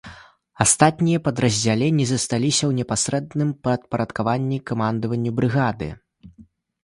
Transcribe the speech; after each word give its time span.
Астатнія 0.63 1.19
падраздзяленні 1.25 2.05
засталіся 2.11 2.63
ў 2.67 2.71
непасрэдным 2.79 3.49
падпарадкаванні 3.67 4.57
камандаванню 4.71 5.31
брыгады. 5.41 5.89